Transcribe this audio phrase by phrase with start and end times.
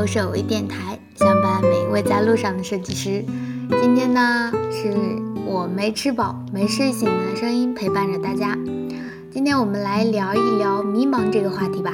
[0.00, 3.22] 优设微电台，相伴每一位在路上的设计师。
[3.82, 4.96] 今天呢，是
[5.44, 8.56] 我没吃饱、没睡醒的声音陪伴着大家。
[9.30, 11.92] 今天我们来聊一聊迷茫这个话题吧。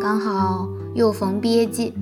[0.00, 1.94] 刚好又逢毕业季，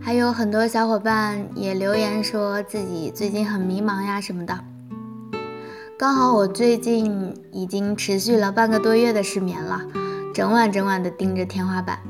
[0.00, 4.58] 还有很多小伙伴也留言说自己最近很迷茫呀什么的。
[5.96, 9.82] 刚好我最近已经持续了半个多月的失眠了，
[10.34, 12.00] 整晚整晚的盯着天花板。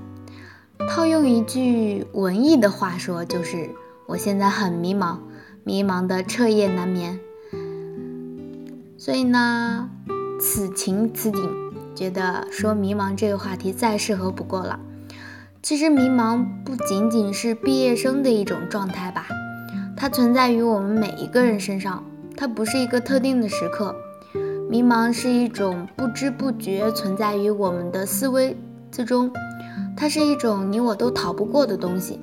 [0.88, 3.70] 套用一句文艺的话说，就是
[4.06, 5.18] 我现在很迷茫，
[5.62, 7.20] 迷茫的彻夜难眠。
[8.96, 9.88] 所以呢，
[10.40, 11.50] 此情此景，
[11.94, 14.80] 觉得说迷茫这个话题再适合不过了。
[15.62, 19.26] 其实迷茫不仅仅是毕业生的一种状态吧，
[19.96, 22.04] 它存在于我们每一个人身上，
[22.36, 23.94] 它不是一个特定的时刻。
[24.70, 28.56] 迷茫是一种不知不觉存在于我们的思维
[28.90, 29.30] 之中。
[30.00, 32.18] 它是一种你我都逃不过的东西。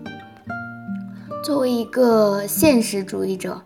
[1.44, 3.62] 作为一个现实主义者，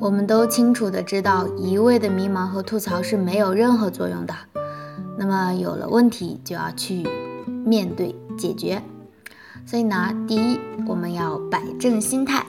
[0.00, 4.34] 我们都清楚的知道，一味的迷茫和吐槽是没有任何作用的。
[5.18, 7.06] 那么有了问题就要去
[7.62, 8.82] 面对解决。
[9.66, 10.58] 所以呢，第一，
[10.88, 12.46] 我们要摆正心态，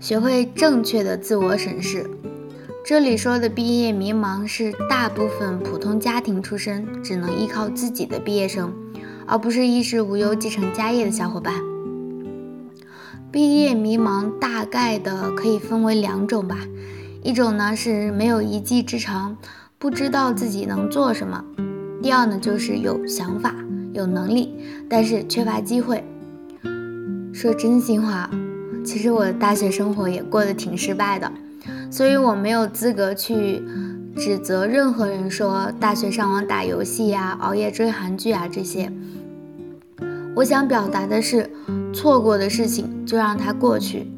[0.00, 2.10] 学会正确的自我审视。
[2.84, 8.74] 这里说的毕业迷茫，是大部分普通家庭出身，只能依靠自己的毕业生。
[9.26, 11.54] 而不是衣食无忧继承家业的小伙伴。
[13.32, 16.58] 毕业迷茫大概的可以分为两种吧，
[17.22, 19.36] 一种呢是没有一技之长，
[19.78, 21.44] 不知道自己能做什么；
[22.00, 23.54] 第二呢就是有想法、
[23.92, 24.54] 有能力，
[24.88, 26.04] 但是缺乏机会。
[27.32, 28.30] 说真心话，
[28.84, 31.32] 其实我的大学生活也过得挺失败的，
[31.90, 33.60] 所以我没有资格去
[34.16, 38.90] 指责任何人说大学上网打游戏呀、熬夜追韩剧啊这些。
[40.36, 41.50] 我想表达的是，
[41.92, 44.10] 错过的事情就让它过去，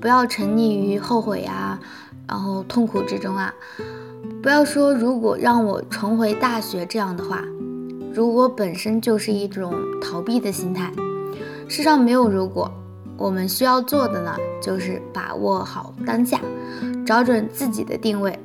[0.00, 1.78] 不要沉溺于后悔啊，
[2.26, 3.52] 然后痛苦之中啊。
[4.42, 7.44] 不要说如果让我重回大学这样的话，
[8.12, 10.90] 如果本身就是一种逃避的心态。
[11.68, 12.70] 世上没有如果，
[13.16, 16.40] 我们需要做的呢，就是把握好当下，
[17.06, 18.38] 找准自己的定位。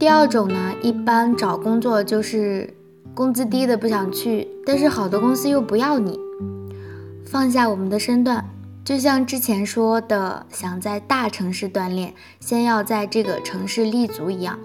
[0.00, 2.72] 第二种呢，一般找工作就是
[3.14, 6.18] 工资低的不想去，但是好的公司又不要你。
[7.26, 8.48] 放下我们的身段，
[8.82, 14.58] 就像之前说的，想在大城市锻炼，先要在这个城市立足一样。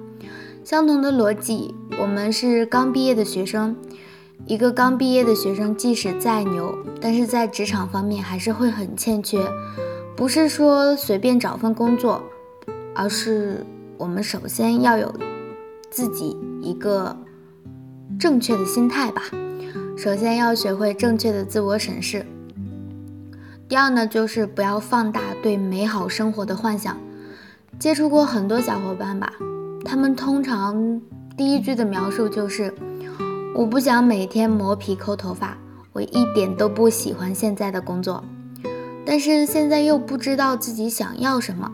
[0.64, 3.76] 相同的逻辑，我们是刚毕业的学生，
[4.46, 9.46] 一个刚毕业的学生，即使再牛，但是在职场方面还是会很欠缺。
[10.16, 12.24] 不是说随便找份工作，
[12.96, 13.66] 而是
[13.98, 15.14] 我们首先要有
[15.90, 17.16] 自己一个
[18.20, 19.22] 正确的心态吧。
[19.98, 22.26] 首先要学会正确的自我审视。
[23.68, 26.98] 第二呢，就是不要放大对美好生活的幻想。
[27.80, 29.34] 接触过很多小伙伴吧，
[29.84, 31.02] 他们通常
[31.36, 32.74] 第一句的描述就是
[33.56, 35.58] ：“我不想每天磨皮抠头发，
[35.92, 38.24] 我一点都不喜欢现在的工作，
[39.06, 41.72] 但是现在又不知道自己想要什么。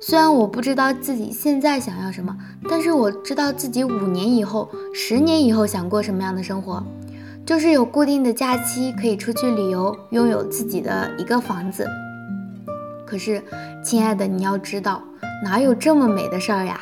[0.00, 2.36] 虽然我不知道自己现在想要什么，
[2.68, 6.82] 但是我知道自己五年以后、十年以后想过什么样的生活。”
[7.46, 11.86] 就是有固定的假期可以出去旅游，拥有自己的一个房子。
[13.06, 13.40] 可是，
[13.84, 15.00] 亲爱的，你要知道，
[15.44, 16.80] 哪有这么美的事儿呀？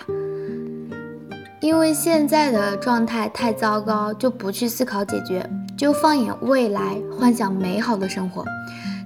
[1.60, 8.42] 因为现在的状态太糟糕，就不去思考解决，就放眼未来，幻想美好的生活。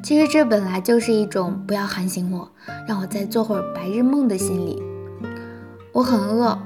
[0.03, 2.49] 其实这本来就是一种不要喊醒我，
[2.87, 4.83] 让我再做会儿白日梦的心理。
[5.93, 6.59] 我很饿，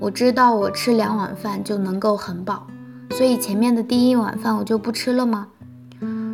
[0.00, 2.66] 我知道我吃两碗饭就能够很饱。
[3.10, 5.48] 所以前面的第一碗饭我就不吃了吗？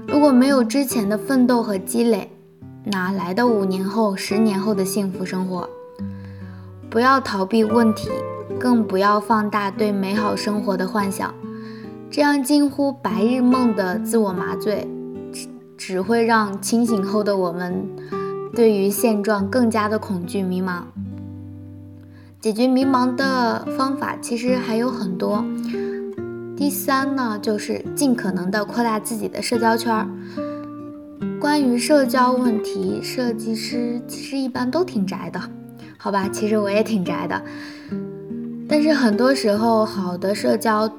[0.07, 2.31] 如果没有之前的奋斗和积累，
[2.85, 5.69] 哪来的五年后、十年后的幸福生活？
[6.89, 8.09] 不要逃避问题，
[8.59, 11.35] 更不要放大对美好生活的幻想，
[12.11, 14.89] 这样近乎白日梦的自我麻醉，
[15.87, 17.87] 只会让清醒后的我们
[18.55, 20.85] 对于现状更加的恐惧迷茫。
[22.41, 25.45] 解决迷茫的方法其实还有很多。
[26.57, 30.09] 第三呢，就是尽可能的扩大自己的社交圈儿。
[31.39, 35.39] 关于社交问题，设计师其实一般都挺宅的，
[35.99, 36.27] 好吧？
[36.33, 37.43] 其实我也挺宅的，
[38.67, 40.91] 但是很多时候，好的社交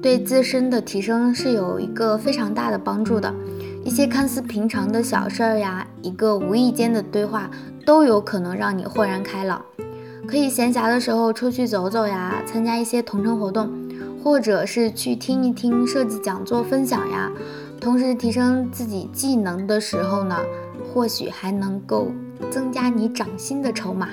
[0.00, 3.30] 对自身的提升是有一个非常大的帮助的。
[3.84, 7.50] 一些看似平常的小事儿呀，一个无意间的对话，
[7.84, 9.62] 都有可能让你豁然开朗。
[10.26, 13.70] 可以闲暇的时候出去走走呀，参加一些同城活动。
[14.22, 17.28] 或者是去听一听设计讲座分享呀，
[17.80, 20.36] 同时提升自己技能的时候呢，
[20.94, 22.12] 或许还能够
[22.48, 24.10] 增加你涨薪的筹码。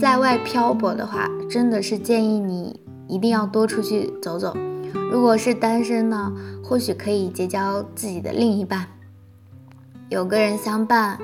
[0.00, 4.52] 在外漂泊的话，真的是建议你一定要多出去走走。
[5.10, 6.32] 如果是单身呢，
[6.64, 8.86] 或许可以结交自己的另一半，
[10.08, 11.18] 有个人相伴，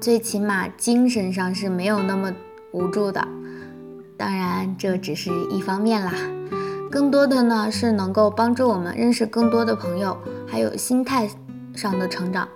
[0.00, 2.32] 最起码精神上是没有那么
[2.72, 3.26] 无助的。
[4.16, 6.12] 当然，这只是一方面啦，
[6.90, 10.16] 更多的呢是能够帮助我们认识更多的朋友，
[10.46, 11.28] 还有心态
[11.74, 12.48] 上的成长，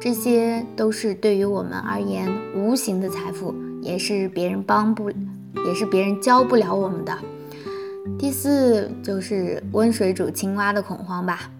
[0.00, 5.10] 这些都是对于我们而言无形的财富，也是别人帮不，
[5.66, 7.16] 也是别人教不了我们的。
[8.18, 11.50] 第四就是温水煮青蛙的恐慌吧。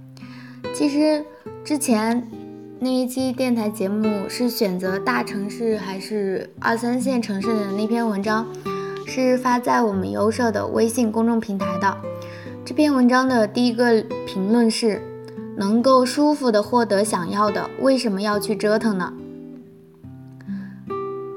[0.74, 1.24] 其实
[1.64, 2.26] 之前
[2.78, 8.46] 那一期电台节目是选择大城市还是二三线城市的那篇文章，
[9.06, 11.96] 是发在我们优社的微信公众平台的。
[12.64, 15.00] 这篇文章的第一个评论是：
[15.56, 19.12] 能够舒服的获得想要的，为什么要去折腾呢？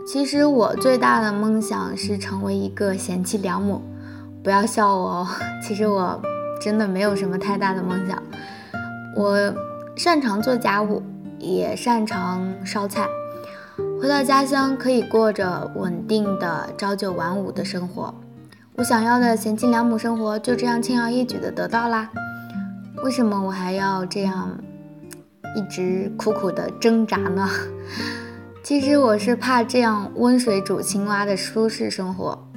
[0.08, 3.82] 其实我最大的梦想是成为一个贤妻良母。
[4.46, 5.28] 不要笑我哦，
[5.60, 6.22] 其实我
[6.62, 8.22] 真的没有什么太大的梦想。
[9.16, 9.52] 我
[9.96, 11.02] 擅长做家务，
[11.40, 13.08] 也擅长烧菜。
[14.00, 18.14] 回到家乡可以过着稳定的朝九晚五的生活，
[18.76, 22.12] 我想要的贤妻良母生活就这样轻而易举的得到啦。
[23.04, 24.60] 为什么我还要这样
[25.56, 27.50] 一直苦苦的挣扎呢？
[28.62, 32.48] 其实我是怕这样温水煮青蛙的舒适生活。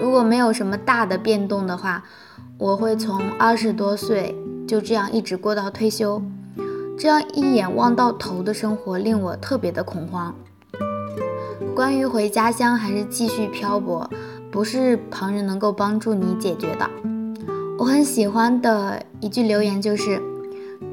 [0.00, 2.02] 如果没有什么大的变动的话，
[2.58, 4.34] 我会从二十多岁
[4.66, 6.22] 就这样一直过到退休。
[6.98, 10.34] 这样一眼望到头的生活令我特别的恐慌。
[11.74, 14.08] 关于回家乡还是继续漂泊，
[14.50, 16.88] 不是旁人能够帮助你解决的。
[17.78, 20.22] 我很喜欢的一句留言就是：“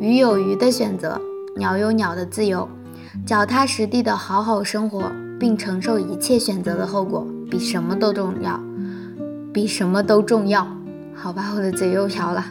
[0.02, 1.22] 鱼有鱼的选择，
[1.56, 2.68] 鸟有鸟的自由，
[3.26, 8.60] 脚踏实地的好好生活，并承受一切选择的后果，比什么都重要。”
[9.54, 10.68] 比什么都重要，
[11.14, 12.44] 好吧，我的嘴又瓢了。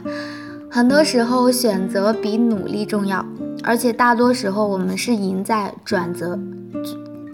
[0.71, 3.25] 很多时候，选择比努力重要，
[3.61, 6.39] 而且大多时候，我们是赢在转折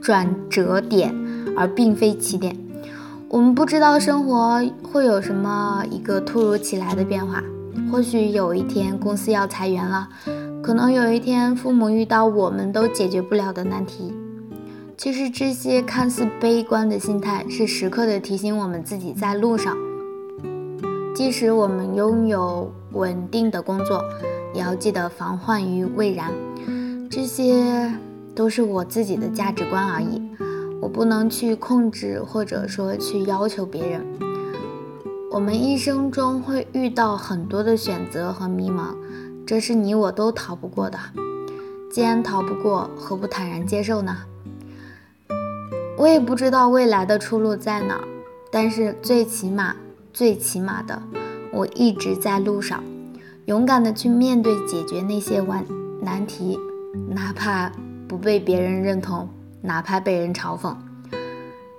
[0.01, 1.13] 转折点，
[1.55, 2.57] 而并非起点。
[3.27, 7.43] 我们不知道生活会有什么一个突如其来的变化，
[7.91, 10.09] 或许有一天公司要裁员了，
[10.63, 14.11] 可能有一天父母遇到我们都解决不了的难题。
[14.99, 19.77] 其实这些看似悲观的心态，是时刻的提醒我们自己在路上。
[21.15, 24.03] 即使我们拥有稳定的工作，
[24.53, 26.33] 也要记得防患于未然。
[27.09, 27.89] 这些
[28.35, 30.21] 都是我自己的价值观而已，
[30.81, 34.05] 我不能去控制或者说去要求别人。
[35.31, 38.93] 我们一生中会遇到很多的选择和迷茫，
[39.47, 40.99] 这是你我都逃不过的。
[41.89, 44.17] 既然逃不过，何不坦然接受呢？
[45.99, 47.99] 我也不知道未来的出路在哪，
[48.49, 49.75] 但是最起码，
[50.13, 51.03] 最起码的，
[51.51, 52.81] 我一直在路上，
[53.47, 55.65] 勇敢的去面对、解决那些难
[56.01, 56.57] 难题，
[57.09, 57.69] 哪怕
[58.07, 59.27] 不被别人认同，
[59.61, 60.73] 哪怕被人嘲讽。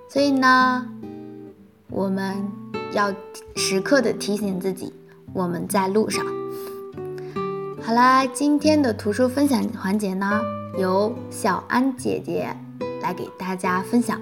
[0.07, 0.85] 所以呢，
[1.89, 2.47] 我们
[2.93, 3.11] 要
[3.55, 4.93] 时刻的提醒自己，
[5.33, 6.23] 我们在路上。
[7.81, 10.39] 好啦，今天的图书分享环节呢，
[10.77, 12.55] 由小安姐姐。
[13.01, 14.21] 来给大家分享。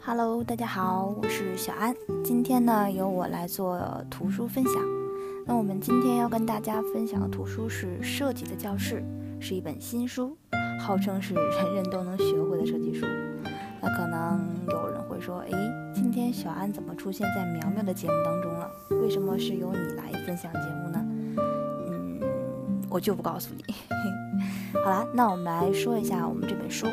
[0.00, 1.92] Hello，大家好，我是小安。
[2.22, 4.74] 今天呢，由我来做图书分享。
[5.44, 9.02] 那我们今天要跟大家分享的图书是《设计的教室》，
[9.42, 10.36] 是一本新书，
[10.80, 13.04] 号称是人人都能学会的设计书。
[13.80, 15.52] 那可能有人会说，诶，
[15.92, 18.70] 今天小安怎么出现在苗苗的节目当中了？
[19.02, 21.04] 为什么是由你来分享节目呢？
[22.96, 23.74] 嗯，我就不告诉你。
[24.82, 26.86] 好啦，那我们来说一下我们这本书。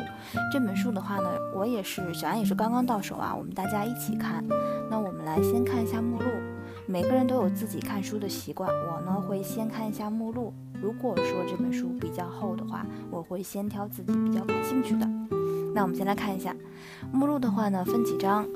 [0.52, 4.44] 这本书的话呢，我也是小安也是刚刚到手啊，我们大家一起看。
[4.90, 6.26] 那我们来先看一下目录。
[6.86, 10.52] 每个人都有自己看书的习惯，我呢会先看一下目录。
[10.82, 15.08] 如果说这本书比较厚的话，我会先挑自己比较感兴趣的。
[15.74, 16.54] 那我们先来看一下
[17.10, 18.46] 目录的话呢，分几章，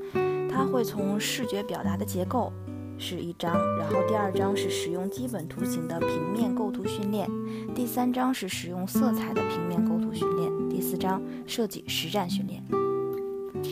[0.51, 2.53] 它会从视觉表达的结构。
[2.99, 7.29] 是一章，然后第二章是使用基本图形的平面构图训练，
[7.75, 12.63] 第三章是使用色彩的平面构图训练，第四章设计实战训练。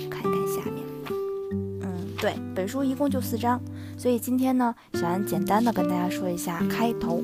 [0.09, 0.85] 看一看下面，
[1.83, 3.61] 嗯，对，本书一共就四章，
[3.99, 7.21] 所以今天呢，小安简单的跟大家说一下开头。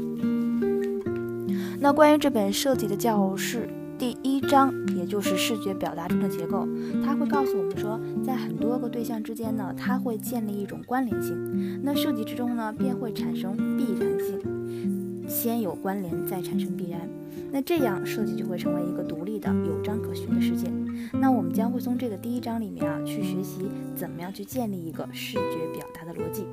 [1.78, 3.68] 那关于这本设计的教室。
[4.02, 6.66] 第一章，也就是视觉表达中的结构，
[7.04, 11.80] 它会告诉我们说，在很多个对象之间呢，它会建立一种关联性。
[11.85, 15.25] 那设计之中呢，便会产生必然性。
[15.28, 17.09] 先有关联，再产生必然。
[17.52, 20.68] 那这样设计就会成为一个独立的、有章可循的世界。
[21.12, 26.44] 那我们将会从这个第一章里面啊，去学习怎么样去建立一个视觉表达的逻辑。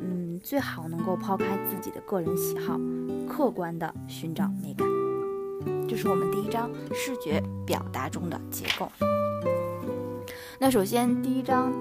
[0.00, 2.78] 嗯，最好能够抛开自己的个人喜好，
[3.28, 4.86] 客观的寻找美感。
[5.90, 8.88] 这是我们第一章视觉表达中的结构。
[10.60, 11.72] 那首先第一章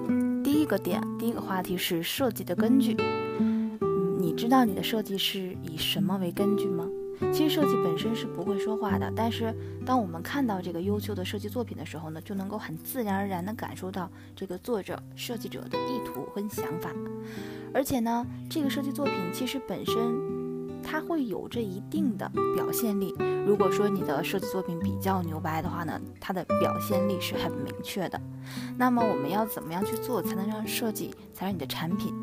[0.43, 2.95] 第一个点，第一个话题是设计的根据。
[3.37, 3.77] 嗯，
[4.19, 6.87] 你知道你的设计是以什么为根据吗？
[7.31, 9.53] 其实设计本身是不会说话的，但是
[9.85, 16.89] 当我们看到这个优秀的设计作品的时候呢，就能够很自然而然地感受到这个作者设计者的意图跟想法。
[17.71, 19.93] 而且呢，这个设计作品其实本身
[20.83, 23.13] 它会有着一定的表现力。
[23.45, 28.19] 如果说你的设计作品比较牛掰的话呢，它的表现力是很明确的。
[28.77, 32.13] 那么我们要怎么样去做才能让设计，才让你的产品，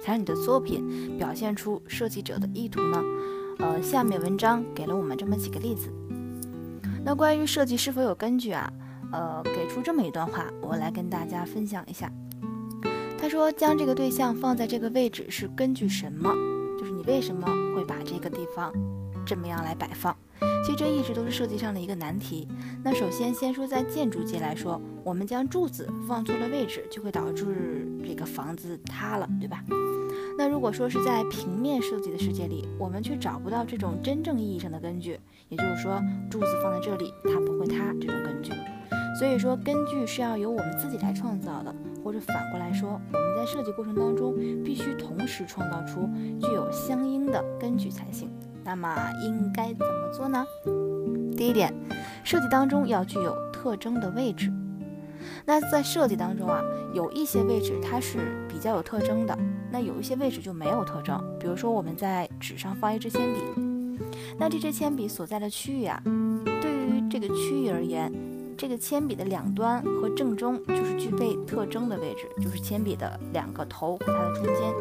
[0.00, 3.02] 才让你的作品表现出设计者的意图呢？
[3.58, 5.92] 呃，下面文章给了我们这么几个例子。
[7.04, 8.72] 那关于设计是否有根据啊？
[9.12, 12.10] 呃，给出这么一段话，我来跟大家分享一下。
[13.18, 16.32] 他说，将这个对象放在这个位置是根据什么？
[17.06, 18.72] 为什么会把这个地方
[19.24, 20.16] 这么样来摆放？
[20.64, 22.46] 其实这一直都是设计上的一个难题。
[22.84, 29.62] 那首先，先说在建筑界来说，我们将柱子放错了位置，就会导致这个房子塌了，对吧？
[30.38, 35.18] 那如果说是在平面设计的世界里，我们却找不到这种真正意义上的根据，
[35.48, 38.52] 也就是说柱子放在这里它不会塌这种根据。
[39.18, 46.08] 所以说根据是要由我们自己来创造的，或者反过来说，我们在设计过程当中必须同时创造出
[46.40, 48.30] 具有相应的根据才行。
[48.64, 50.44] 那么应该怎么做呢？
[51.36, 51.72] 第一点，
[52.24, 54.52] 设计当中要具有特征的位置。
[55.44, 56.62] 那在设计当中啊，
[56.94, 59.36] 有一些位置它是比较有特征的，
[59.70, 61.20] 那有一些位置就没有特征。
[61.38, 63.40] 比如说我们在纸上放一支铅笔，
[64.38, 66.00] 那这支铅笔所在的区域啊，
[66.60, 68.12] 对于这个区域而言，
[68.62, 74.72] 这个铅笔的两端和正中就是具备特征的位置，就是铅笔的两个头和它的中间。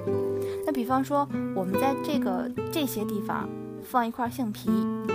[0.64, 3.50] 那比方说我们在这个这些地方
[3.82, 4.70] 放一块橡皮，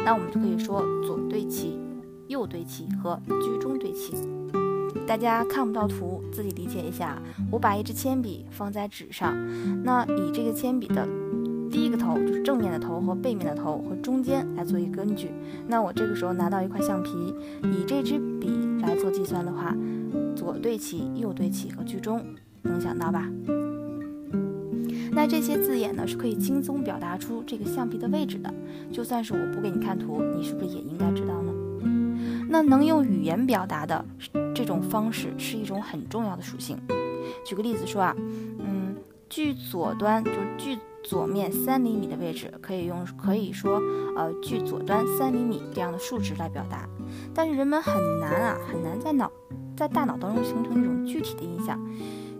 [0.04, 1.78] 那我们就可以说左对齐、
[2.26, 4.16] 右对齐和居中对齐。
[5.06, 7.23] 大家看不到图，自己理解一下。
[7.52, 9.32] 我把一支铅笔放在纸上，
[9.85, 11.06] 那以这个铅笔的
[11.70, 15.30] 第一个头，就是正面的头和背面的头和中间来做一个根据。
[15.66, 18.49] 那我这个时候拿到一块橡皮，以这支笔
[18.80, 19.76] 来做计算的话，
[20.35, 22.25] 左对齐、右对齐和居中，
[22.62, 23.28] 能想到吧？
[25.12, 28.52] 那这些字眼呢，是可以轻松表达出这个橡皮的位置的。
[28.92, 31.52] 就算是我不给你看图，你是不是也应该知道呢？
[32.49, 34.04] 那能用语言表达的。
[34.54, 36.78] 这种方式是一种很重要的属性。
[37.44, 38.16] 举个例子说啊，
[38.58, 38.94] 嗯，
[39.28, 43.80] 距左端就是距左面三厘米的位置，可以用可以说
[44.16, 46.88] 呃距左端三厘米这样的数值来表达。
[47.34, 49.30] 但是人们很难啊，很难在脑
[49.76, 51.80] 在大脑当中形成一种具体的印象。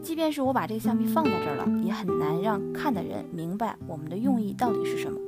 [0.03, 5.19] 即便是我把这个橡皮放在这儿了，也很难让看的人明白我们的用意到底是什么。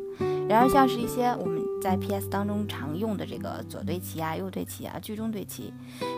[0.48, 5.72] 然而，像是一些我们在 PS 当中常用的这个左对齐啊、右对齐啊、居中对齐，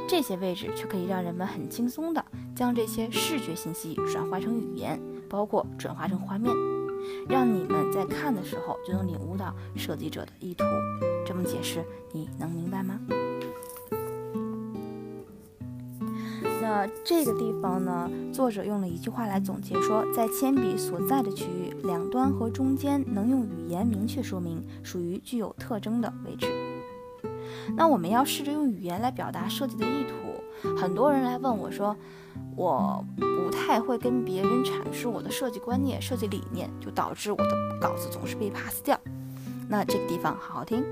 [0.09, 2.25] 这些位置却可以让人们很轻松的
[2.55, 6.55] 将这些视觉信息转化成语言，包括转化成画面，
[7.29, 10.65] 让你们在看的时候就能领悟到设计者的意图。
[11.27, 13.01] 这么解释，你能明白吗？
[16.63, 26.47] 那这个地方呢，作者用了一句话来总结说，在铅笔所在的区域两端和中间能用语言明确说明，属于具有特征的位置。
[27.77, 30.30] 那我们要试着用语言来表达设计的意图。
[30.81, 31.97] 很多人来问我说，
[32.57, 38.99] 我不太会跟别人阐述我的设计观念、设计理念，就导致我的稿子总是被 pass 掉。
[39.69, 40.85] 那这个地方好好听。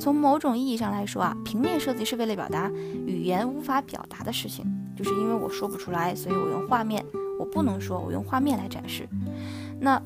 [0.00, 2.70] 从某种意义上来说啊，平面设计是为了表达
[3.06, 4.64] 语言无法表达的事情。
[4.96, 7.04] 就是因为我说不出来，所以我用画面。
[7.38, 9.08] 我不能说，我用画面来展示。
[9.78, 10.02] 那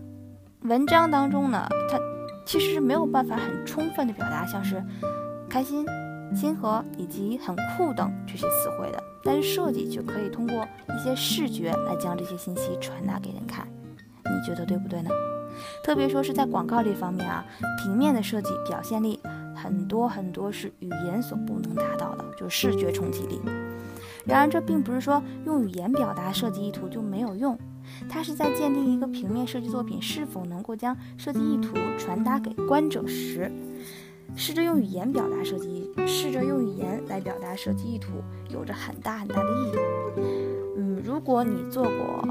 [0.65, 1.99] 文章当中呢，它
[2.45, 4.85] 其实是没有办法很充分的表达像是
[5.49, 5.87] 开心、
[6.35, 9.03] 亲和以及很酷等这些词汇的。
[9.25, 13.67] 但是设计就可以通过一些视觉来将这些信息传达给人看。
[14.25, 15.11] 你觉得对不对呢？
[15.85, 17.45] 特别说是在广告这方面啊，
[17.83, 19.21] 平面的设计表现力
[19.55, 23.41] 很多很多是语言所不能达到的，就是视觉冲击力。
[24.25, 27.59] 然而，这并不是说用语言表达设计意图就没有用，
[28.09, 33.53] 它是在鉴定一个平面设计作品是否能够将设计意图传达给观者时，
[34.35, 38.13] 试着用语言表达设计，试着用语言来表达设计意图，
[38.51, 39.77] 有着很大很大的意义。
[40.77, 42.29] 嗯，如果你做过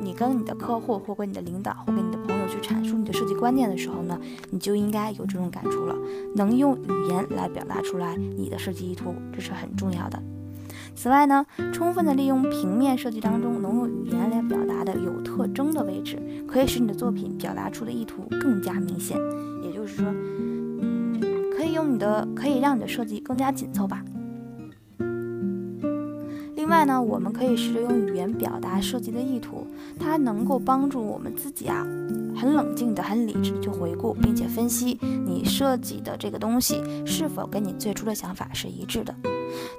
[0.00, 4.18] 你跟你的客户或跟你的领导或跟你的朋友去阐述你的设计观念的时候呢，
[4.50, 5.96] 你就应该有这种感触了，
[6.34, 10.22] 能用语言来表达出来你的设计意图，这是很重要的。
[10.94, 19.16] 此外呢，充分的利用平面设计当中能用语言来表达的有特征的位置，可以使你的作品表达出的意图更加明显。
[19.62, 20.06] 也就是说，
[21.82, 24.04] 用你的，可以让你的设计更加紧凑吧。
[26.54, 29.66] 另外呢，我们可以试着用语言表达设计的意图，
[29.98, 31.84] 它能够帮助我们自己啊，
[32.36, 34.96] 很冷静的、很理智的去回顾，并且分析
[35.26, 39.12] 你设计的这个东西是否跟你最初的想法是一致的，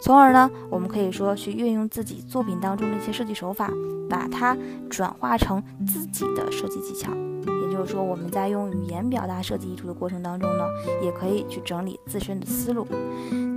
[0.02, 3.72] 从而呢，我们可以说去运用自己作品当中的一些设计手法，
[4.10, 4.58] 把它
[4.90, 7.10] 转化成自己的设计技巧。
[7.74, 10.64] 就是说，我们在用语言表达设计意图的过程当中呢，
[11.02, 12.86] 也可以去整理自身的思路。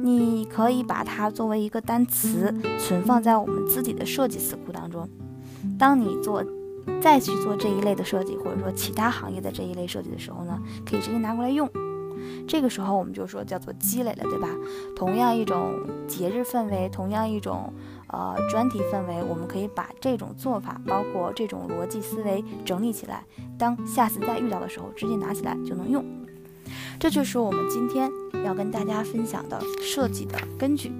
[0.03, 5.07] 你可以把它作为一个单词存放在我们自己的设计词库当中。
[5.79, 6.43] 当你做
[7.01, 10.59] 再去做这一类的设计，或者说其他行业的这一类设计的时候呢，
[10.89, 11.69] 可以直接拿过来用。
[12.47, 14.49] 这个时候我们就说叫做积累了，对吧？
[14.95, 15.75] 同样一种
[16.07, 17.73] 节日氛围，同样一种
[18.09, 23.25] 呃专题氛围，我们可以把这种做法，包括这种逻辑思维整理起来，
[23.59, 26.05] 当下次再遇到的时候，直接拿起来就能用。
[26.99, 28.11] 这就是我们今天
[28.45, 30.91] 要跟大家分享的设计的根据。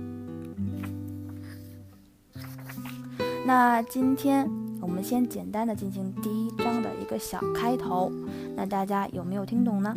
[3.47, 4.49] 那今天
[4.83, 8.13] 我们先简单的进行第一章的一个小开头，
[8.57, 9.95] 那大家有没有听懂呢？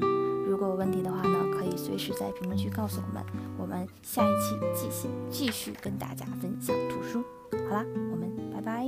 [0.50, 3.24] 如果有问题的话呢，可以随时在评论区告诉我们，
[3.60, 7.24] 我们下一期继续继续跟大家分享图书。
[7.70, 8.88] 好啦，我们拜拜。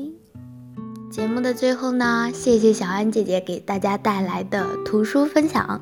[1.11, 5.79] 节目的最后呢，谢谢小安姐姐给大家带来的图书分享。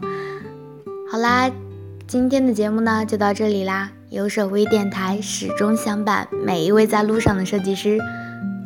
[1.09, 1.49] 好啦，
[2.05, 3.89] 今天的节目呢就到这里啦。
[4.09, 7.97] 有手微电台始终相伴每一位在路上的设计师，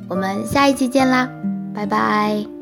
[0.09, 1.29] 我们下一期见啦，
[1.75, 2.52] 拜拜。